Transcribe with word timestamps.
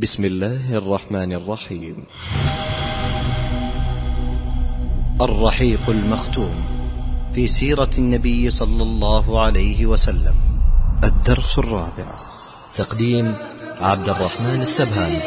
بسم 0.00 0.24
الله 0.24 0.78
الرحمن 0.78 1.32
الرحيم. 1.32 2.04
الرحيق 5.20 5.80
المختوم 5.88 6.54
في 7.34 7.48
سيرة 7.48 7.90
النبي 7.98 8.50
صلى 8.50 8.82
الله 8.82 9.40
عليه 9.40 9.86
وسلم. 9.86 10.34
الدرس 11.04 11.58
الرابع. 11.58 12.14
تقديم 12.76 13.34
عبد 13.80 14.08
الرحمن 14.08 14.60
السبهاني. 14.62 15.20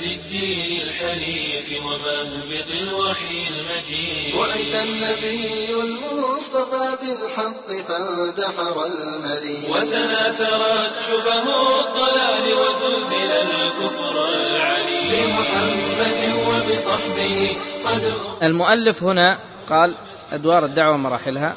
في 0.00 0.14
الدين 0.14 0.80
الحنيف 0.82 1.74
ومهبط 1.82 2.70
الوحي 2.82 3.48
المجيد 3.48 4.34
النبي 4.82 5.68
المصطفى 5.82 6.86
بالحق 7.00 7.69
فاندحر 7.90 8.86
المريض. 8.86 9.70
وتناثرت 9.70 10.92
شبه 11.06 11.46
الضلال 11.80 12.54
وزلزل 12.54 13.30
الكفر 13.32 14.28
العليم. 14.28 15.10
بمحمد 15.10 16.20
وبصحبه 16.48 17.56
قد 17.84 18.12
المؤلف 18.42 19.02
هنا 19.02 19.38
قال 19.70 19.94
أدوار 20.32 20.64
الدعوة 20.64 20.96
مراحلها. 20.96 21.54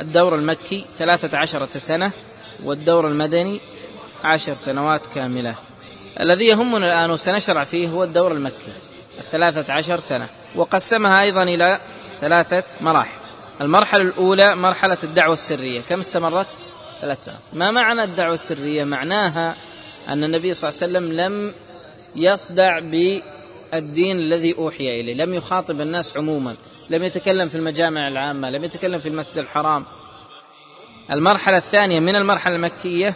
الدور 0.00 0.34
المكي 0.34 0.86
ثلاثة 0.98 1.38
عشرة 1.38 1.78
سنة 1.78 2.10
والدور 2.64 3.06
المدني 3.08 3.60
عشر 4.24 4.54
سنوات 4.54 5.00
كاملة. 5.14 5.54
الذي 6.20 6.44
يهمنا 6.44 6.86
الآن 6.86 7.10
وسنشرع 7.10 7.64
فيه 7.64 7.88
هو 7.88 8.04
الدور 8.04 8.32
المكي 8.32 8.72
الثلاثة 9.18 9.72
عشر 9.72 9.98
سنة 9.98 10.26
وقسمها 10.54 11.22
أيضا 11.22 11.42
إلى 11.42 11.80
ثلاثة 12.20 12.64
مراحل. 12.80 13.23
المرحلة 13.60 14.02
الأولى 14.02 14.56
مرحلة 14.56 14.98
الدعوة 15.02 15.32
السرية. 15.32 15.80
كم 15.80 16.00
استمرت؟ 16.00 16.46
ثلاث 17.00 17.18
سنوات. 17.18 17.40
ما 17.52 17.70
معنى 17.70 18.04
الدعوة 18.04 18.34
السرية؟ 18.34 18.84
معناها 18.84 19.56
أن 20.08 20.24
النبي 20.24 20.54
صلى 20.54 20.70
الله 20.70 20.80
عليه 20.82 20.92
وسلم 20.92 21.20
لم 21.20 21.54
يصدع 22.16 22.78
بالدين 22.78 24.18
الذي 24.18 24.54
أوحي 24.58 25.00
إليه. 25.00 25.14
لم 25.14 25.34
يخاطب 25.34 25.80
الناس 25.80 26.16
عموما. 26.16 26.54
لم 26.90 27.02
يتكلم 27.02 27.48
في 27.48 27.54
المجامع 27.54 28.08
العامة. 28.08 28.50
لم 28.50 28.64
يتكلم 28.64 28.98
في 28.98 29.08
المسجد 29.08 29.38
الحرام. 29.38 29.84
المرحلة 31.10 31.56
الثانية 31.56 32.00
من 32.00 32.16
المرحلة 32.16 32.56
المكية 32.56 33.14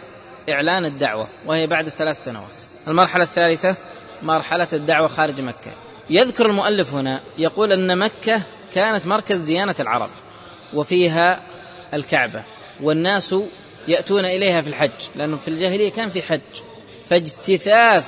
إعلان 0.49 0.85
الدعوة 0.85 1.27
وهي 1.45 1.67
بعد 1.67 1.89
ثلاث 1.89 2.23
سنوات. 2.23 2.49
المرحلة 2.87 3.23
الثالثة 3.23 3.75
مرحلة 4.23 4.67
الدعوة 4.73 5.07
خارج 5.07 5.41
مكة. 5.41 5.71
يذكر 6.09 6.45
المؤلف 6.45 6.93
هنا 6.93 7.19
يقول 7.37 7.71
أن 7.71 7.97
مكة 7.97 8.41
كانت 8.75 9.07
مركز 9.07 9.41
ديانة 9.41 9.75
العرب. 9.79 10.09
وفيها 10.73 11.41
الكعبة. 11.93 12.43
والناس 12.81 13.35
يأتون 13.87 14.25
إليها 14.25 14.61
في 14.61 14.67
الحج 14.67 14.89
لأنه 15.15 15.37
في 15.37 15.47
الجاهلية 15.47 15.91
كان 15.91 16.09
في 16.09 16.21
حج. 16.21 16.41
فاجتثاث 17.09 18.05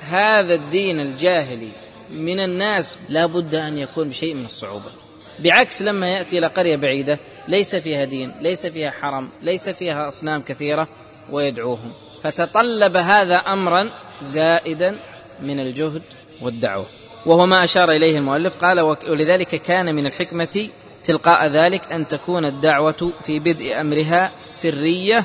هذا 0.00 0.54
الدين 0.54 1.00
الجاهلي 1.00 1.68
من 2.10 2.40
الناس 2.40 2.98
لا 3.08 3.26
بد 3.26 3.54
أن 3.54 3.78
يكون 3.78 4.08
بشيء 4.08 4.34
من 4.34 4.44
الصعوبة. 4.44 4.90
بعكس 5.38 5.82
لما 5.82 6.08
يأتي 6.08 6.38
إلى 6.38 6.46
قرية 6.46 6.76
بعيدة 6.76 7.18
ليس 7.48 7.76
فيها 7.76 8.04
دين 8.04 8.32
ليس 8.40 8.66
فيها 8.66 8.90
حرم 8.90 9.28
ليس 9.42 9.68
فيها 9.68 10.08
أصنام 10.08 10.42
كثيرة 10.42 10.88
ويدعوهم. 11.30 11.92
فتطلب 12.22 12.96
هذا 12.96 13.36
أمرا 13.36 13.90
زائدا 14.20 14.96
من 15.42 15.60
الجهد 15.60 16.02
والدعوة. 16.42 16.86
وهو 17.26 17.46
ما 17.46 17.64
أشار 17.64 17.90
إليه 17.90 18.18
المؤلف 18.18 18.56
قال 18.56 18.80
ولذلك 18.80 19.62
كان 19.62 19.94
من 19.94 20.06
الحكمة 20.06 20.68
تلقاء 21.06 21.46
ذلك 21.46 21.92
أن 21.92 22.08
تكون 22.08 22.44
الدعوة 22.44 23.12
في 23.26 23.38
بدء 23.38 23.80
أمرها 23.80 24.32
سرية 24.46 25.24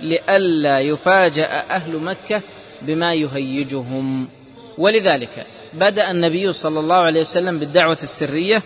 لئلا 0.00 0.80
يفاجأ 0.80 1.64
أهل 1.70 1.98
مكة 1.98 2.42
بما 2.82 3.14
يهيجهم. 3.14 4.28
ولذلك 4.78 5.46
بدأ 5.72 6.10
النبي 6.10 6.52
صلى 6.52 6.80
الله 6.80 6.96
عليه 6.96 7.20
وسلم 7.20 7.58
بالدعوة 7.58 7.98
السرية 8.02 8.62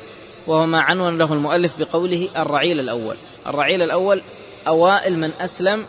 وهو 0.47 0.67
ما 0.67 0.81
عنون 0.81 1.19
له 1.19 1.33
المؤلف 1.33 1.79
بقوله 1.79 2.29
الرعيل 2.37 2.81
الأول. 2.81 3.17
الرعيل 3.47 3.83
الأول 3.83 4.23
أوائل 4.67 5.19
من 5.19 5.31
أسلم 5.41 5.85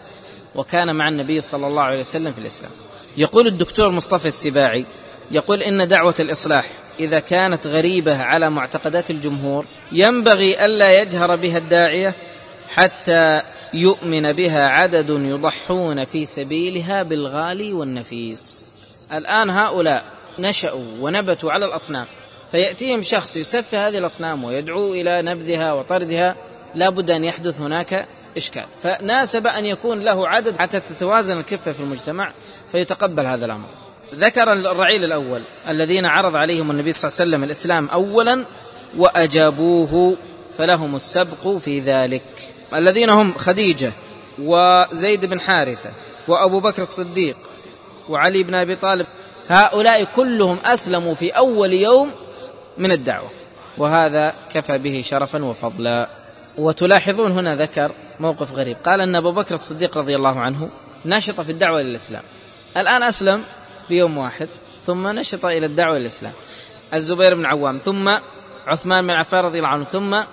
وكان 0.56 0.96
مع 0.96 1.10
النبي 1.10 1.42
صلى 1.42 1.68
الله 1.68 1.82
عليه 1.82 2.00
وسلم 2.00 2.32
في 2.32 2.40
الإسلام. 2.40 2.72
يقول 3.18 3.48
الدكتور 3.48 3.90
مصطفى 3.90 4.28
السباعي 4.28 4.86
يقول 5.32 5.62
إن 5.62 5.88
دعوة 5.88 6.16
الإصلاح 6.20 6.70
إذا 7.00 7.20
كانت 7.20 7.68
غريبة 7.68 8.22
على 8.22 8.50
معتقدات 8.50 9.10
الجمهور 9.10 9.66
ينبغي 9.92 10.66
ألا 10.66 11.02
يجهر 11.02 11.36
بها 11.36 11.58
الداعية 11.58 12.14
حتى 12.70 13.42
يؤمن 13.74 14.34
بها 14.34 14.68
عدد 14.68 15.10
يضحون 15.10 16.06
في 16.06 16.26
سبيلها 16.26 17.04
بالغالي 17.04 17.74
والنفيس. 17.74 18.72
الآن 19.14 19.50
هؤلاء 19.50 20.04
نشأوا 20.40 20.86
ونبتوا 21.00 21.52
على 21.52 21.66
الأصنام 21.66 22.06
فيأتيهم 22.52 23.02
شخص 23.02 23.38
يسفه 23.38 23.88
هذه 23.88 23.98
الأصنام 23.98 24.44
ويدعو 24.44 24.94
إلى 24.94 25.22
نبذها 25.22 25.74
وطردها 25.74 26.36
لا 26.76 26.90
بد 26.90 27.12
أن 27.12 27.24
يحدث 27.24 27.62
هناك 27.62 28.06
إشكال. 28.38 28.66
فناسب 28.84 29.48
أن 29.48 29.66
يكون 29.66 30.00
له 30.00 30.28
عدد 30.28 30.58
حتى 30.60 30.80
تتوازن 30.80 31.40
الكفة 31.40 31.72
في 31.72 31.80
المجتمع 31.80 32.32
فيتقبل 32.72 33.26
هذا 33.26 33.46
الأمر. 33.46 33.68
ذكر 34.20 34.54
الرعيل 34.54 35.04
الأول 35.04 35.42
الذين 35.70 36.06
عرض 36.06 36.36
عليهم 36.36 36.72
النبي 36.72 36.92
صلى 36.92 37.08
الله 37.08 37.20
عليه 37.20 37.30
وسلم 37.30 37.44
الإسلام 37.44 37.90
أولا 37.90 38.46
وأجابوه 38.98 40.18
فلهم 40.58 40.96
السبق 40.96 41.58
في 41.58 41.80
ذلك. 41.80 42.24
الذين 42.74 43.10
هم 43.10 43.34
خديجة 43.38 43.94
وزيد 44.40 45.26
بن 45.26 45.40
حارثة 45.40 45.90
وأبو 46.28 46.60
بكر 46.60 46.82
الصديق 46.82 47.38
وعلي 48.10 48.44
بن 48.44 48.54
أبي 48.54 48.76
طالب 48.76 49.06
هؤلاء 49.50 50.04
كلهم 50.16 50.58
أسلموا 50.66 51.16
في 51.16 51.32
أول 51.32 51.74
يوم 51.74 52.12
من 52.78 52.92
الدعوة 52.92 53.30
وهذا 53.78 54.34
كفى 54.54 54.78
به 54.78 55.02
شرفا 55.06 55.44
وفضلا. 55.44 56.08
وتلاحظون 56.58 57.32
هنا 57.32 57.56
ذكر 57.56 57.92
موقف 58.20 58.52
غريب. 58.52 58.78
قال 58.86 59.02
أن 59.02 59.16
أبو 59.16 59.32
بكر 59.32 59.56
الصديق 59.56 59.98
رضي 59.98 60.16
الله 60.16 60.40
عنه 60.40 60.70
نشط 61.06 61.42
في 61.42 61.52
الدعوة 61.52 61.82
للإسلام. 61.82 62.24
الآن 62.78 63.04
أسلم 63.04 63.44
في 63.88 63.94
يوم 63.94 64.18
واحد 64.18 64.50
ثم 64.86 65.08
نشط 65.08 65.46
إلى 65.46 65.66
الدعوة 65.66 65.98
للإسلام 65.98 66.34
الزبير 66.94 67.36
بن 67.36 67.46
عوام 67.46 67.78
ثم 67.78 68.18
عثمان 68.68 69.08
بن 69.08 69.14
عفان 69.14 69.46
رضي 69.46 69.58
الله 69.58 69.70
عنه 69.70 69.84
ثم 69.84 70.24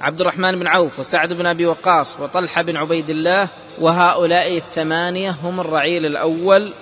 عبد 0.00 0.20
الرحمن 0.20 0.58
بن 0.58 0.66
عوف 0.66 0.98
وسعد 0.98 1.32
بن 1.32 1.46
أبي 1.46 1.66
وقاص 1.66 2.20
وطلحة 2.20 2.62
بن 2.62 2.76
عبيد 2.76 3.10
الله 3.10 3.48
وهؤلاء 3.78 4.56
الثمانية 4.56 5.30
هم 5.42 5.60
الرعيل 5.60 6.06
الأول 6.06 6.72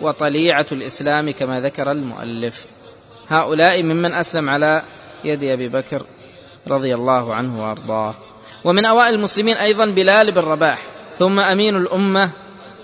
وطليعة 0.00 0.66
الإسلام 0.72 1.30
كما 1.30 1.60
ذكر 1.60 1.90
المؤلف. 1.90 2.66
هؤلاء 3.28 3.82
ممن 3.82 4.14
أسلم 4.14 4.50
على 4.50 4.82
يد 5.24 5.44
أبي 5.44 5.68
بكر 5.68 6.02
رضي 6.68 6.94
الله 6.94 7.34
عنه 7.34 7.68
وأرضاه. 7.68 8.14
ومن 8.64 8.84
أوائل 8.84 9.14
المسلمين 9.14 9.56
أيضا 9.56 9.86
بلال 9.86 10.32
بن 10.32 10.40
رباح 10.40 10.82
ثم 11.14 11.40
أمين 11.40 11.76
الأمة 11.76 12.30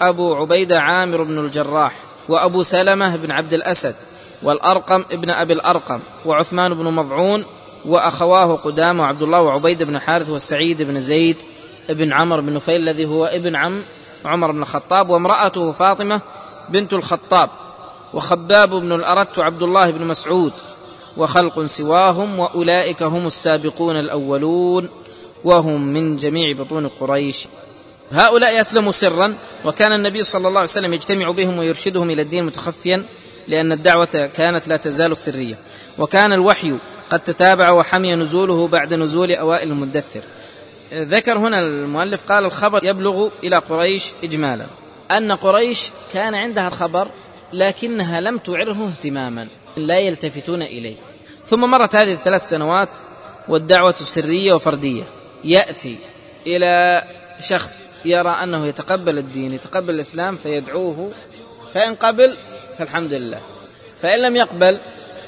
أبو 0.00 0.34
عبيدة 0.34 0.80
عامر 0.80 1.22
بن 1.22 1.38
الجراح. 1.38 2.05
وأبو 2.28 2.62
سلمة 2.62 3.16
بن 3.16 3.30
عبد 3.30 3.52
الأسد 3.52 3.94
والأرقم 4.42 5.04
ابن 5.12 5.30
أبي 5.30 5.52
الأرقم 5.52 6.00
وعثمان 6.24 6.74
بن 6.74 6.84
مضعون 6.84 7.44
وأخواه 7.84 8.56
قدامة 8.56 9.02
وعبد 9.02 9.22
الله 9.22 9.40
وعبيد 9.40 9.82
بن 9.82 9.98
حارث 9.98 10.28
والسعيد 10.28 10.82
بن 10.82 11.00
زيد 11.00 11.36
بن 11.88 12.12
عمرو 12.12 12.42
بن 12.42 12.54
نفيل 12.54 12.80
الذي 12.80 13.06
هو 13.06 13.26
ابن 13.26 13.56
عم 13.56 13.82
عمر 14.24 14.50
بن 14.50 14.62
الخطاب 14.62 15.10
وامرأته 15.10 15.72
فاطمة 15.72 16.20
بنت 16.68 16.92
الخطاب 16.92 17.50
وخباب 18.14 18.70
بن 18.70 18.92
الأرت 18.92 19.38
وعبد 19.38 19.62
الله 19.62 19.90
بن 19.90 20.06
مسعود 20.06 20.52
وخلق 21.16 21.64
سواهم 21.64 22.38
وأولئك 22.38 23.02
هم 23.02 23.26
السابقون 23.26 23.96
الأولون 23.96 24.88
وهم 25.44 25.80
من 25.80 26.16
جميع 26.16 26.56
بطون 26.56 26.88
قريش 26.88 27.48
هؤلاء 28.12 28.60
أسلموا 28.60 28.92
سرا 28.92 29.34
وكان 29.64 29.92
النبي 29.92 30.22
صلى 30.22 30.48
الله 30.48 30.60
عليه 30.60 30.70
وسلم 30.70 30.94
يجتمع 30.94 31.30
بهم 31.30 31.58
ويرشدهم 31.58 32.10
إلى 32.10 32.22
الدين 32.22 32.44
متخفيا 32.44 33.04
لأن 33.48 33.72
الدعوة 33.72 34.30
كانت 34.34 34.68
لا 34.68 34.76
تزال 34.76 35.16
سرية. 35.16 35.54
وكان 35.98 36.32
الوحي 36.32 36.76
قد 37.10 37.20
تتابع 37.20 37.70
وحمي 37.70 38.14
نزوله 38.14 38.68
بعد 38.68 38.94
نزول 38.94 39.32
أوائل 39.32 39.68
المدثر. 39.68 40.20
ذكر 40.94 41.38
هنا 41.38 41.60
المؤلف 41.60 42.22
قال 42.28 42.44
الخبر 42.44 42.84
يبلغ 42.84 43.28
إلى 43.44 43.56
قريش 43.56 44.12
إجمالا. 44.24 44.66
أن 45.10 45.32
قريش 45.32 45.90
كان 46.12 46.34
عندها 46.34 46.68
الخبر 46.68 47.08
لكنها 47.52 48.20
لم 48.20 48.38
تعره 48.38 48.92
اهتماما 48.92 49.46
لا 49.76 49.98
يلتفتون 49.98 50.62
إليه. 50.62 50.96
ثم 51.44 51.60
مرت 51.60 51.96
هذه 51.96 52.12
الثلاث 52.12 52.48
سنوات 52.48 52.88
والدعوة 53.48 53.94
سرية 53.94 54.52
وفردية. 54.52 55.02
يأتي 55.44 55.98
إلى 56.46 57.02
شخص 57.40 57.88
يرى 58.04 58.30
أنه 58.30 58.66
يتقبل 58.66 59.18
الدين 59.18 59.54
يتقبل 59.54 59.94
الإسلام 59.94 60.38
فيدعوه 60.42 61.12
فإن 61.74 61.94
قبل 61.94 62.36
فالحمد 62.78 63.12
لله. 63.12 63.40
فإن 64.02 64.22
لم 64.22 64.36
يقبل 64.36 64.78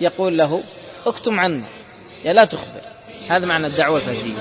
يقول 0.00 0.38
له 0.38 0.62
اكتم 1.06 1.40
عني. 1.40 1.64
يا 2.24 2.32
لا 2.32 2.44
تخبر. 2.44 2.80
هذا 3.28 3.46
معنى 3.46 3.66
الدعوة 3.66 3.96
الفردية 3.98 4.34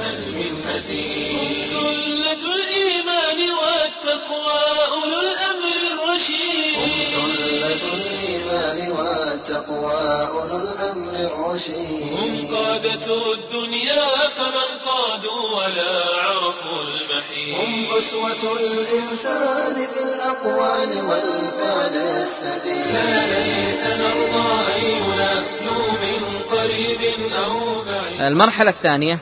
الإيمان 3.32 3.52
والتقوى 3.52 4.60
أولو 4.92 5.20
الأمر 5.20 5.76
الرشيد. 5.94 6.76
أئمة 6.78 7.84
الإيمان 7.94 8.92
والتقوى 8.92 10.28
أولو 10.28 10.58
الأمر 10.58 11.14
الرشيد. 11.14 12.14
هم 12.20 12.56
قادة 12.56 13.34
الدنيا 13.34 14.06
فمن 14.38 14.70
قادوا 14.86 15.42
ولا 15.58 15.94
عرفوا 16.24 16.82
المحيط 16.82 17.60
هم 17.60 17.86
أسوة 17.98 18.58
الإنسان 18.60 19.76
في 19.76 20.04
الأقوال 20.04 20.90
والفعل 20.90 21.96
السديد. 21.96 22.94
لا 22.94 23.28
ليس 23.28 23.84
نرضى 24.02 24.50
أن 24.76 24.84
ينالوا 24.84 25.92
من 25.92 26.20
قريب 26.52 27.02
أو 27.46 27.82
بعيد. 27.82 28.22
المرحلة 28.22 28.70
الثانية 28.70 29.20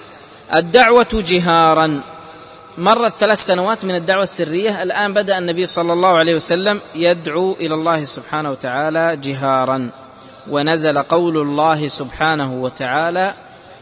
الدعوة 0.56 1.08
جهارا. 1.14 2.15
مرت 2.78 3.12
ثلاث 3.12 3.40
سنوات 3.46 3.86
من 3.86 3.96
الدعوة 3.96 4.24
السرية. 4.24 4.84
الآن 4.84 5.14
بدأ 5.14 5.38
النبي 5.38 5.66
صلى 5.66 5.94
الله 5.94 6.10
عليه 6.10 6.36
وسلم 6.36 6.82
يدعو 6.96 7.54
إلى 7.54 7.74
الله 7.74 8.06
سبحانه 8.06 8.52
وتعالى 8.52 9.18
جهارا. 9.18 9.90
ونزل 10.50 11.02
قول 11.02 11.38
الله 11.38 11.88
سبحانه 11.88 12.62
وتعالى 12.62 13.34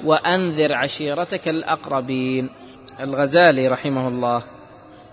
وأنذر 0.03 0.73
عشيرتك 0.73 1.47
الأقربين. 1.47 2.49
الغزالي 2.99 3.67
رحمه 3.67 4.07
الله 4.07 4.41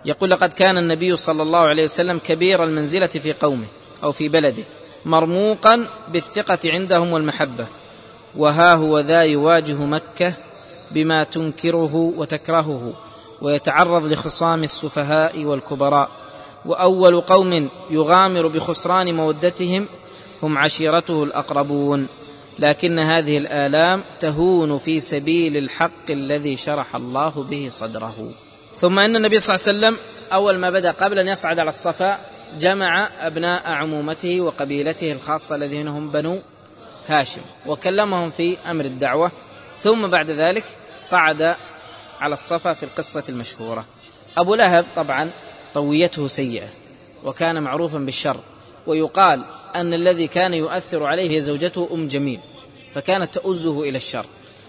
يقول 0.05 0.31
لقد 0.31 0.53
كان 0.53 0.79
النبي 0.79 1.17
صلى 1.17 1.43
الله 1.43 1.59
عليه 1.59 1.85
وسلم 1.85 2.19
كبير 2.19 2.65
المنزلة 2.65 3.07
في 3.07 3.33
قومه 3.33 3.67
أو 4.05 4.13
في 4.13 4.29
بلده 4.29 4.65
مرموقا 5.05 5.87
بالثقة 6.13 6.59
عندهم 6.65 7.13
والمحبة. 7.13 7.67
وها 8.37 8.75
هو 8.75 8.99
ذا 8.99 9.23
يواجه 9.23 9.85
مكة 9.85 10.35
بما 10.91 11.25
تنكره 11.25 12.13
وتكرهه. 12.17 12.93
ويتعرض 13.43 14.05
لخصام 14.07 14.65
السفهاء 14.65 15.45
والكبراء. 15.45 16.09
وأول 16.65 17.21
قوم 17.21 17.69
يغامر 17.91 18.47
بخسران 18.47 19.15
مودتهم 19.15 19.87
هم 20.43 20.59
عشيرته 20.59 21.25
الأقربون. 21.25 22.07
لكن 22.59 22.99
هذه 22.99 23.39
الآلام 23.39 24.03
تهون 24.21 24.79
في 24.79 25.01
سبيل 25.01 25.57
الحق 25.57 26.11
الذي 26.11 26.57
شرح 26.57 26.97
الله 26.97 27.47
به 27.51 27.69
صدره. 27.71 28.31
ثم 28.77 28.99
أن 28.99 29.17
النبي 29.17 29.39
صلى 29.39 29.55
الله 29.55 29.67
عليه 29.69 29.79
وسلم 29.79 30.05
أول 30.33 30.59
ما 30.59 30.71
بدأ 30.71 30.91
قبل 30.91 31.19
أن 31.19 31.29
يصعد 31.29 31.59
على 31.59 31.69
الصفا 31.69 32.19
جمع 32.61 33.09
أبناء 33.21 33.71
عمومته 33.71 34.41
وقبيلته 34.41 35.13
الخاصة 35.13 35.57
الذين 35.57 35.89
هم 35.89 36.09
بنو 36.09 36.39
هاشم 37.09 37.43
وكلمهم 37.67 38.31
في 38.31 38.57
أمر 38.71 38.85
الدعوة. 38.85 39.31
ثم 39.77 40.07
بعد 40.07 40.31
ذلك 40.31 40.65
صعد 41.03 41.55
على 42.21 42.35
الصفا 42.35 42.73
في 42.73 42.83
القصة 42.83 43.25
المشهورة. 43.29 43.85
أبو 44.39 44.55
لهب 44.55 44.87
طبعا 44.97 45.31
طويته 45.75 46.27
سيئة 46.27 46.69
وكان 47.25 47.63
معروفا 47.63 47.99
بالشر 47.99 48.37
ويقال 48.87 49.45
أن 49.77 49.95
الذي 49.95 50.27
كان 50.27 50.55
يؤثر 50.55 51.05
عليه 51.05 51.41
زوجته 51.41 51.89
أم 51.93 52.09
جميل 52.09 52.41
فكانت 52.95 53.35
تؤزه 53.35 53.83
إلى 53.83 53.97
الشر. 53.97 54.27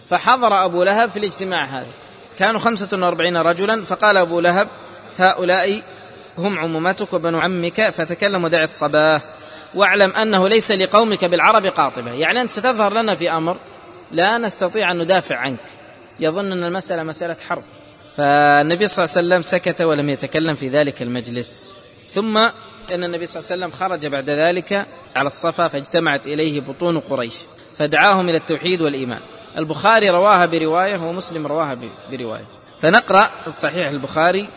فحضر 0.09 0.65
أبو 0.65 0.83
لهب 0.83 1.09
في 1.09 1.19
الاجتماع 1.19 1.65
هذا. 1.65 1.92
كانوا 2.39 2.59
خمسة 2.59 2.89
وأربعين 2.94 3.38
رجلا 3.38 3.83
فقال 3.83 4.18
أبو 4.18 4.39
لهب 4.39 4.68
هؤلاء 5.18 5.83
هم 6.38 6.59
عمومتك 6.59 7.13
وبنو 7.13 7.39
عمك 7.39 7.89
فتكلم 7.89 8.44
ودع 8.44 8.63
الصباه 8.63 9.21
واعلم 9.75 10.12
أنه 10.12 10.48
ليس 10.48 10.71
لقومك 10.71 11.25
بالعرب 11.25 11.65
قاطبة. 11.65 12.12
يعني 12.12 12.42
أنت 12.42 12.50
ستظهر 12.50 12.94
لنا 12.94 13.15
في 13.15 13.31
أمر 13.31 13.57
لا 14.12 14.38
نستطيع 14.38 14.92
أن 14.92 14.98
ندافع 14.98 15.36
عنك. 15.36 15.81
يظن 16.22 16.52
أن 16.52 16.64
المسألة 16.64 17.04
مسألة 17.04 17.36
حرب. 17.50 17.64
فالنبي 18.18 18.88
صلى 18.88 19.06
الله 19.06 19.16
عليه 19.18 19.28
وسلم 19.28 19.42
سكت 19.42 19.82
ولم 19.82 20.10
يتكلم 20.10 20.56
في 20.56 20.70
ذلك 20.70 21.02
المجلس. 21.02 21.76
ثم 22.10 22.38
أن 22.38 23.04
النبي 23.04 23.26
صلى 23.26 23.40
الله 23.40 23.52
عليه 23.52 23.66
وسلم 23.66 23.80
خرج 23.80 24.08
بعد 24.08 24.30
ذلك 24.30 24.86
على 25.16 25.28
الصفا 25.28 25.68
فاجتمعت 25.68 26.28
إليه 26.28 26.62
بطون 26.62 27.00
قريش 27.00 27.34
فدعاهم 27.78 28.30
إلى 28.30 28.38
التوحيد 28.38 28.82
والإيمان. 28.82 29.20
البخاري 29.58 30.10
رواها 30.10 30.46
برواية 30.46 30.98
ومسلم 30.98 31.48
رواها 31.48 31.78
برواية. 32.12 32.46
فنقرأ 32.82 33.32
الصحيح 33.48 33.88
البخاري. 33.88 34.48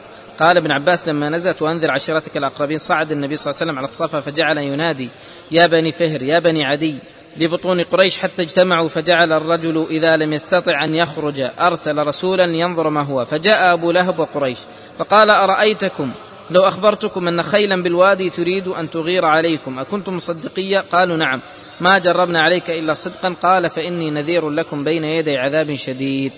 قال 0.40 0.56
ابن 0.56 0.70
عباس 0.70 1.08
لما 1.08 1.28
نزلت 1.28 1.62
وأنذر 1.62 1.90
عشيرتك 1.90 2.36
الأقربين 2.36 2.78
صعد 2.78 3.12
النبي 3.12 3.36
صلى 3.36 3.50
الله 3.50 3.60
عليه 3.60 3.70
وسلم 3.70 3.78
على 3.78 3.84
الصفا 3.84 4.20
فجعل 4.20 4.58
ينادي 4.58 5.10
يا 5.50 5.66
بني 5.66 5.92
فهر 5.92 6.22
يا 6.22 6.38
بني 6.38 6.64
عدي 6.64 6.98
لبطون 7.36 7.80
قريش 7.80 8.18
حتى 8.18 8.42
اجتمعوا 8.42 8.88
فجعل 8.88 9.32
الرجل 9.32 9.86
إذا 9.90 10.16
لم 10.16 10.32
يستطع 10.32 10.84
أن 10.84 10.94
يخرج 10.94 11.40
أرسل 11.58 11.98
رسولا 11.98 12.44
ينظر 12.44 12.88
ما 12.88 13.02
هو 13.02 13.24
فجاء 13.24 13.72
أبو 13.72 13.90
لهب 13.90 14.18
وقريش 14.18 14.58
فقال 14.98 15.30
أرأيتكم؟ 15.30 16.12
لو 16.50 16.68
أخبرتكم 16.68 17.28
أن 17.28 17.42
خيلا 17.42 17.82
بالوادي 17.82 18.30
تريد 18.30 18.68
أن 18.68 18.90
تغير 18.90 19.24
عليكم 19.24 19.78
أكنتم 19.78 20.16
مصدقية؟ 20.16 20.84
قالوا 20.92 21.16
نعم. 21.16 21.40
ما 21.80 21.98
جربنا 21.98 22.42
عليك 22.42 22.70
إلا 22.70 22.94
صدقا. 22.94 23.34
قال 23.42 23.70
فإني 23.70 24.10
نذير 24.10 24.50
لكم 24.50 24.84
بين 24.84 25.04
يدي 25.04 25.38
عذاب 25.38 25.74
شديد. 25.74 26.32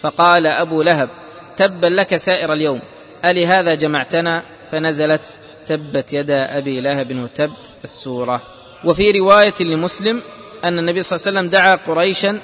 فقال 0.00 0.46
أبو 0.46 0.82
لهب 0.82 1.08
تبا 1.56 1.86
لك 1.86 2.16
سائر 2.16 2.52
اليوم. 2.52 2.80
ألهذا 3.24 3.74
جمعتنا؟ 3.74 4.42
فنزلت 4.72 5.34
تبت 5.66 6.12
يدا 6.12 6.58
أبي 6.58 6.80
لهب 6.80 7.16
وتب 7.16 7.50
السورة. 7.84 8.53
وفي 8.84 9.10
رواية 9.10 9.54
لمسلم 9.60 10.22
أن 10.64 10.78
النبي 10.78 11.02
صلى 11.02 11.16
الله 11.16 11.26
عليه 11.26 11.38
وسلم 11.38 11.50
دعا 11.50 11.78
قريشا 11.86 12.40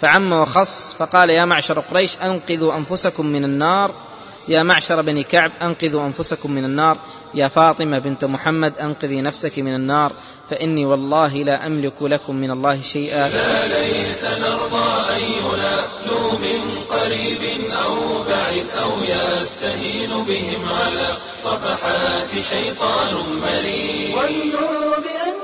فعم 0.00 0.32
وخص 0.32 0.94
فقال 0.98 1.30
يا 1.30 1.44
معشر 1.44 1.80
قريش 1.80 2.16
أنقذوا 2.22 2.74
أنفسكم 2.74 3.26
من 3.26 3.44
النار. 3.44 3.90
يا 4.48 4.62
معشر 4.62 5.02
بني 5.02 5.24
كعب 5.24 5.52
أنقذوا 5.62 6.06
أنفسكم 6.06 6.50
من 6.50 6.64
النار. 6.64 6.96
يا 7.34 7.48
فاطمة 7.48 7.98
بنت 7.98 8.24
محمد 8.24 8.72
أنقذي 8.80 9.20
نفسك 9.20 9.58
من 9.58 9.74
النار. 9.74 10.12
فإني 10.50 10.86
والله 10.86 11.34
لا 11.34 11.66
أملك 11.66 12.02
لكم 12.02 12.36
من 12.36 12.50
الله 12.50 12.82
شيئا. 12.82 13.28
لا 13.28 13.66
ليس 13.66 14.24
نرضى 14.24 14.88
أن 15.14 15.20
ينالوا 15.38 16.32
من 16.32 16.60
قريب 16.90 17.42
أو 17.86 18.22
بعيد 18.22 18.66
أو 18.82 18.90
يستهين 19.02 20.10
بهم 20.10 20.68
على 20.68 21.08
صفحات 21.42 22.30
شيطان 22.30 23.14
مريد 23.42 24.14
ظنوا 24.14 24.96
بأننا 25.04 25.35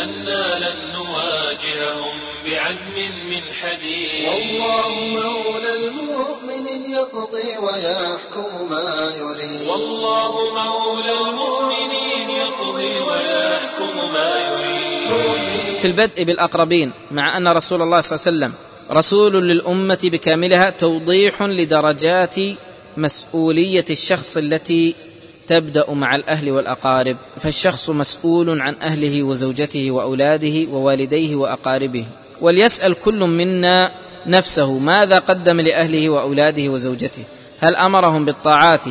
بأننا 0.00 0.58
لن 0.58 0.92
نواجههم 0.92 2.18
بعزم 2.44 2.96
من 3.30 3.42
حديد. 3.52 4.28
والله 4.28 4.88
مولى 5.06 5.72
المؤمن 5.76 6.66
يقضي 6.90 7.48
ويحكم 7.62 8.70
ما 8.70 9.10
يريد. 9.20 9.68
والله 9.68 10.32
مولى 10.54 11.12
المؤمنين 11.28 12.30
يقضي 12.30 12.92
ويحكم 13.08 14.12
ما 14.12 14.30
يريد. 14.48 15.80
في 15.80 15.86
البدء 15.86 16.24
بالأقربين 16.24 16.92
مع 17.10 17.36
أن 17.36 17.48
رسول 17.48 17.82
الله 17.82 18.00
صلى 18.00 18.16
الله 18.16 18.46
عليه 18.46 18.56
وسلم 18.56 18.70
رسول 18.96 19.48
للأمة 19.48 19.98
بكاملها 20.02 20.70
توضيح 20.70 21.42
لدرجات 21.42 22.36
مسؤولية 22.96 23.84
الشخص 23.90 24.36
التي 24.36 24.94
تبدأ 25.50 25.90
مع 25.90 26.14
الأهل 26.14 26.50
والأقارب 26.50 27.16
فالشخص 27.40 27.90
مسؤول 27.90 28.60
عن 28.60 28.74
أهله 28.82 29.22
وزوجته 29.22 29.90
وأولاده 29.90 30.70
ووالديه 30.70 31.36
وأقاربه. 31.36 32.04
وليسأل 32.40 32.94
كل 32.94 33.18
منا 33.20 33.90
نفسه 34.26 34.78
ماذا 34.78 35.18
قدم 35.18 35.60
لأهله 35.60 36.10
وأولاده 36.10 36.68
وزوجته؟ 36.68 37.24
هل 37.60 37.76
أمرهم 37.76 38.24
بالطاعات 38.24 38.84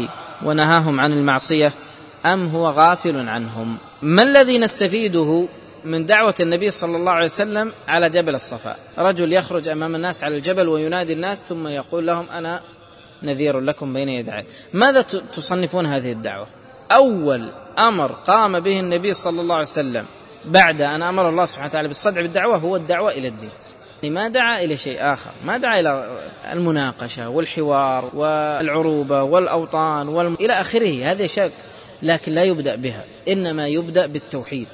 ونهاهم 0.46 1.00
عن 1.00 1.14
المعصية 1.14 1.74
أم 2.26 2.48
هو 2.48 2.70
غافل 2.70 3.30
عنهم؟ 3.30 3.78
ما 4.02 4.24
الذي 4.24 4.58
نستفيده 4.58 5.48
من 5.86 6.06
دعوة 6.06 6.36
النبي 6.40 6.70
صلى 6.70 6.98
الله 6.98 7.12
عليه 7.12 7.26
وسلم 7.26 7.72
على 7.88 8.10
جبل 8.10 8.36
الصفا؟ 8.36 8.76
رجل 8.98 9.34
يخرج 9.34 9.68
أمام 9.68 9.96
الناس 9.96 10.24
على 10.24 10.38
الجبل 10.38 10.68
وينادي 10.68 11.14
الناس 11.14 11.44
ثم 11.44 11.68
يقول 11.68 12.08
لهم 12.08 12.30
أنا 12.30 12.62
نذير 13.24 13.60
لكم 13.60 13.94
بين 13.94 14.10
يدي. 14.10 14.32
ماذا 14.74 15.02
تصنفون 15.36 15.86
هذه 15.86 16.12
الدعوة؟ 16.12 16.48
أول 16.92 17.50
أمر 17.78 18.12
قام 18.12 18.60
به 18.60 18.80
النبي 18.80 19.14
صلى 19.14 19.42
الله 19.42 19.56
عليه 19.56 19.64
وسلم 19.64 20.06
بعد 20.46 20.82
أن 20.82 21.02
أمر 21.02 21.30
الله 21.30 21.46
سبحانه 21.46 21.68
وتعالى 21.68 21.88
بالصدع 21.88 22.22
بالدعوة 22.22 22.58
هو 22.58 22.76
الدعوة 22.76 23.12
إلى 23.12 23.28
الدين. 23.28 23.50
ما 24.04 24.28
دعا 24.28 24.64
إلى 24.64 24.78
شيء 24.78 25.14
آخر 25.14 25.32
ما 25.46 25.58
دعا 25.58 25.80
إلى 25.80 26.20
المناقشة 26.52 27.30
والحوار 27.30 28.10
والعروبة 28.14 29.24
والأوطان 29.24 30.08
والم... 30.08 30.38
إلى 30.40 30.54
آخره. 30.54 31.12
هذا 31.12 31.28
شيء 31.28 31.52
لكن 32.02 32.32
لا 32.32 32.44
يبدأ 32.44 32.76
بها 32.76 33.04
إنما 33.28 33.68
يبدأ 33.68 34.08
بالتوحيد. 34.08 34.68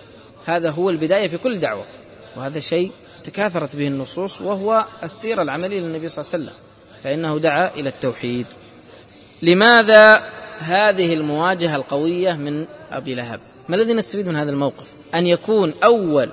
هذا 0.45 0.69
هو 0.69 0.89
البداية 0.89 1.27
في 1.27 1.37
كل 1.37 1.59
دعوة. 1.59 1.83
وهذا 2.35 2.59
شيء 2.59 2.91
تكاثرت 3.23 3.75
به 3.75 3.87
النصوص 3.87 4.41
وهو 4.41 4.85
السيرة 5.03 5.41
العملية 5.41 5.79
للنبي 5.79 6.07
صلى 6.07 6.23
الله 6.23 6.33
عليه 6.33 6.43
وسلم. 6.43 6.64
فإنه 7.05 7.37
دعا 7.39 7.71
إلى 7.75 7.89
التوحيد. 7.89 8.45
لماذا 9.41 10.23
هذه 10.59 11.13
المواجهة 11.13 11.75
القوية 11.75 12.33
من 12.33 12.65
أبي 12.91 13.15
لهب؟ 13.15 13.39
ما 13.69 13.75
الذي 13.75 13.93
نستفيد 13.93 14.27
من 14.27 14.35
هذا 14.35 14.51
الموقف؟ 14.51 14.85
أن 15.15 15.27
يكون 15.27 15.73
أول 15.83 16.29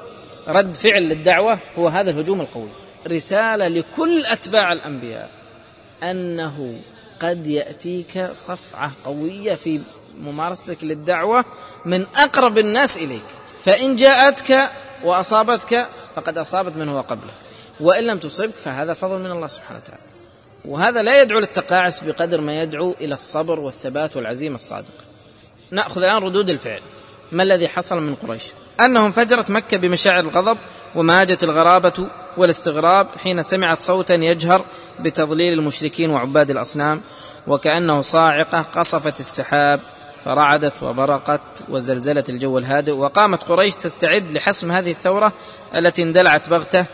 رد 0.48 0.76
فعل 0.76 1.02
للدعوة 1.02 1.58
هو 1.76 1.88
هذا 1.88 2.10
الهجوم 2.10 2.40
القوي. 2.40 2.68
رسالة 3.06 3.68
لكل 3.68 4.26
أتباع 4.26 4.72
الأنبياء 4.72 5.30
أنه 6.02 6.80
قد 7.20 7.46
يأتيك 7.46 8.28
صفعة 8.32 8.92
قوية 9.04 9.54
في 9.54 9.80
ممارستك 10.18 10.84
للدعوة 10.84 11.44
من 11.84 12.06
أقرب 12.16 12.58
الناس 12.58 12.96
إليك. 12.96 13.24
فإن 13.64 13.96
جاءتك 13.96 14.70
وأصابتك 15.04 15.88
فقد 16.16 16.38
أصابت 16.38 16.76
من 16.76 16.88
هو 16.88 17.00
قبلك. 17.00 17.34
وإن 17.80 18.06
لم 18.06 18.18
تصبك 18.18 18.56
فهذا 18.56 18.94
فضل 18.94 19.18
من 19.18 19.30
الله 19.30 19.46
سبحانه 19.46 19.80
وتعالى. 19.84 20.11
وهذا 20.64 21.02
لا 21.02 21.22
يدعو 21.22 21.38
للتقاعس 21.38 22.00
بقدر 22.04 22.40
ما 22.40 22.62
يدعو 22.62 22.94
إلى 23.00 23.14
الصبر 23.14 23.60
والثبات 23.60 24.16
والعزيمة 24.16 24.54
الصادقة. 24.54 25.04
نأخذ 25.70 26.02
الآن 26.02 26.22
ردود 26.22 26.50
الفعل. 26.50 26.80
ما 27.32 27.42
الذي 27.42 27.68
حصل 27.68 28.02
من 28.02 28.14
قريش؟ 28.14 28.44
أنهم 28.80 29.12
فجرت 29.12 29.50
مكة 29.50 29.76
بمشاعر 29.76 30.20
الغضب 30.20 30.58
وماجت 30.94 31.42
الغرابة 31.42 32.06
والاستغراب 32.36 33.06
حين 33.18 33.42
سمعت 33.42 33.82
صوتا 33.82 34.14
يجهر 34.14 34.64
بتضليل 35.00 35.52
المشركين 35.52 36.10
وعباد 36.10 36.50
الأصنام 36.50 37.00
وكأنه 37.46 38.00
صاعقة 38.00 38.62
قصفت 38.62 39.20
السحاب 39.20 39.80
فرعدت 40.24 40.82
وبرقت 40.82 41.40
وزلزلت 41.68 42.30
الجو 42.30 42.58
الهادئ 42.58 42.92
وقامت 42.92 43.42
قريش 43.42 43.74
تستعد 43.74 44.30
لحسم 44.30 44.72
هذه 44.72 44.90
الثورة 44.90 45.32
التي 45.74 46.02
اندلعت 46.02 46.48
بغتة 46.48 46.86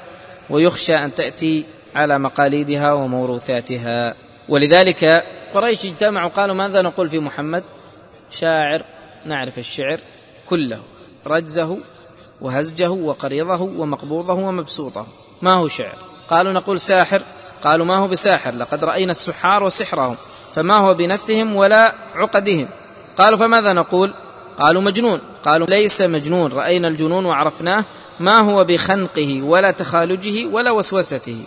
ويخشى 0.51 0.97
أن 0.97 1.15
تأتي 1.15 1.67
على 1.99 2.19
مقاليدها 2.19 2.93
وموروثاتها. 2.93 4.14
ولذلك 4.49 5.25
قريش 5.55 5.87
اجتمعوا 5.87 6.31
قالوا 6.31 6.55
ماذا 6.55 6.83
نقول 6.83 7.09
في 7.09 7.19
محمد؟ 7.19 7.64
شاعر 8.31 8.83
نعرف 9.25 9.59
الشعر 9.59 10.00
كله 10.47 10.81
رجزه 11.26 11.78
وهزجه 12.40 12.90
وقريضه 12.90 13.61
ومقبوضه 13.61 14.33
ومبسوطه. 14.33 15.07
ما 15.43 15.52
هو 15.52 15.69
شعر؟ 15.69 15.99
قالوا 16.31 16.52
نقول 16.52 16.81
ساحر. 16.81 17.23
قالوا 17.62 17.87
ما 17.87 17.97
هو 17.97 18.09
بساحر؟ 18.09 18.55
لقد 18.55 18.85
رأينا 18.85 19.11
السحار 19.11 19.62
وسحرهم 19.62 20.17
فما 20.55 20.76
هو 20.76 20.95
بنفثهم 20.95 21.57
ولا 21.57 21.95
عقدهم. 22.14 22.69
قالوا 23.19 23.38
فماذا 23.38 23.73
نقول؟ 23.73 24.12
قالوا 24.59 24.83
مجنون. 24.83 25.21
قالوا 25.45 25.67
ليس 25.67 26.00
مجنون 26.02 26.52
رأينا 26.52 26.88
الجنون 26.88 27.26
وعرفناه 27.26 27.85
ما 28.21 28.38
هو 28.38 28.64
بخنقه 28.64 29.43
ولا 29.43 29.71
تخالجه 29.71 30.47
ولا 30.47 30.71
وسوسته. 30.71 31.45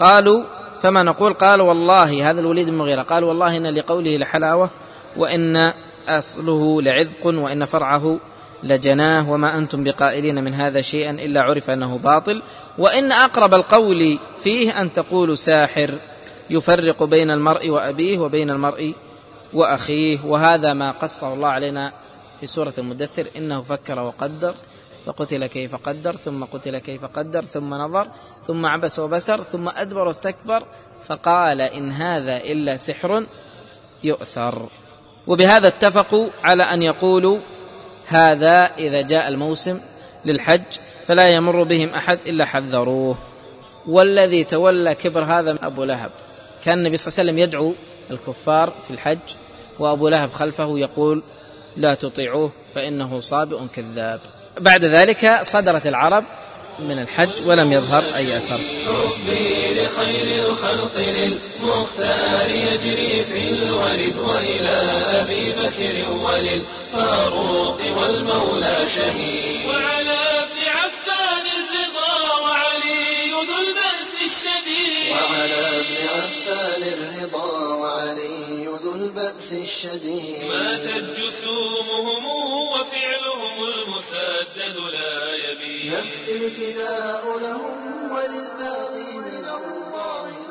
قالوا 0.00 0.44
فما 0.80 1.02
نقول؟ 1.02 1.32
قال 1.32 1.60
والله 1.60 2.30
هذا 2.30 2.40
الوليد 2.40 2.66
بن 2.66 2.72
المغيرة 2.72 3.02
قال 3.02 3.24
والله 3.24 3.56
إن 3.56 3.66
لقوله 3.66 4.16
لحلاوة 4.16 4.70
وإن 5.16 5.72
أصله 6.08 6.82
لعذق 6.82 7.26
وإن 7.26 7.64
فرعه 7.64 8.18
لجناه 8.62 9.30
وما 9.30 9.58
أنتم 9.58 9.84
بقائلين 9.84 10.44
من 10.44 10.54
هذا 10.54 10.80
شيئا 10.80 11.10
إلا 11.10 11.42
عرف 11.42 11.70
أنه 11.70 11.98
باطل. 11.98 12.42
وإن 12.78 13.12
أقرب 13.12 13.54
القول 13.54 14.18
فيه 14.42 14.80
أن 14.80 14.92
تقول 14.92 15.38
ساحر 15.38 15.94
يفرق 16.50 17.02
بين 17.02 17.30
المرء 17.30 17.70
وأبيه 17.70 18.18
وبين 18.18 18.50
المرء 18.50 18.94
وأخيه. 19.52 20.18
وهذا 20.24 20.72
ما 20.72 20.90
قصه 20.90 21.34
الله 21.34 21.48
علينا 21.48 21.92
في 22.40 22.46
سورة 22.46 22.74
المدثر 22.78 23.26
إنه 23.36 23.62
فكر 23.62 23.98
وقدر. 23.98 24.54
فقتل 25.06 25.46
كيف 25.46 25.74
قدر 25.74 26.16
ثم 26.16 26.44
قتل 26.44 26.78
كيف 26.78 27.04
قدر 27.04 27.44
ثم 27.44 27.74
نظر 27.74 28.06
ثم 28.46 28.66
عبس 28.66 28.98
وبسر 28.98 29.42
ثم 29.42 29.68
أدبر 29.68 30.06
واستكبر 30.06 30.62
فقال 31.06 31.60
إن 31.60 31.92
هذا 31.92 32.36
إلا 32.36 32.76
سحر 32.76 33.26
يؤثر. 34.04 34.68
وبهذا 35.26 35.68
اتفقوا 35.68 36.30
على 36.44 36.62
أن 36.62 36.82
يقولوا 36.82 37.38
هذا 38.06 38.70
إذا 38.78 39.02
جاء 39.02 39.28
الموسم 39.28 39.80
للحج 40.24 40.62
فلا 41.06 41.28
يمر 41.28 41.62
بهم 41.62 41.88
أحد 41.88 42.18
إلا 42.26 42.44
حذروه. 42.44 43.18
والذي 43.86 44.44
تولى 44.44 44.94
كبر 44.94 45.24
هذا 45.24 45.58
أبو 45.62 45.84
لهب. 45.84 46.10
كان 46.62 46.78
النبي 46.78 46.96
صلى 46.96 47.08
الله 47.08 47.20
عليه 47.20 47.30
وسلم 47.30 47.38
يدعو 47.48 47.74
الكفار 48.10 48.72
في 48.86 48.90
الحج 48.90 49.34
وأبو 49.78 50.08
لهب 50.08 50.32
خلفه 50.32 50.78
يقول 50.78 51.22
لا 51.76 51.94
تطيعوه 51.94 52.50
فإنه 52.74 53.20
صابئ 53.20 53.58
كذاب. 53.74 54.20
بعد 54.58 54.84
ذلك 54.84 55.40
صدرت 55.42 55.86
العرب 55.86 56.24
من 56.78 56.98
الحج 56.98 57.30
ولم 57.46 57.72
يظهر 57.72 58.04
أي 58.16 58.36
أثر. 58.36 58.58
حبي 58.86 59.74
لخير 59.74 60.46
الخلق 60.48 60.96
للمختار 60.96 62.48
يجري 62.50 63.24
في 63.24 63.50
الولد 63.50 64.16
وإلى 64.18 64.76
أبي 65.20 65.52
بكر 65.52 66.12
وللفاروق 66.12 67.80
والمولى 67.96 68.76
شهيد 68.96 69.66
وعلى 69.68 70.18
ابن 70.44 70.60
عفان 70.68 71.46
الرضا 71.60 72.14
وعلي 72.42 73.30
ذو 73.30 73.58
البأس 73.66 74.12
الشديد 74.24 75.12
وعلى 75.12 75.62
ابن 75.80 75.96
عفان 76.14 76.82
الرضا 76.82 77.48
وعلي 77.74 78.66
ذو 78.82 78.94
البأس 78.94 79.52
الشديد. 79.52 80.48
ماتت 80.48 81.04
جسومهم 81.18 82.24
وفعلهم 82.90 83.62
المسدد 83.62 84.76
لا 84.76 85.34
يبين. 85.34 85.94
نفسي 85.94 86.46
الفداء 86.46 87.38
لهم 87.38 88.12
وللباغي 88.12 89.18
من 89.18 89.44
الله. 89.48 90.49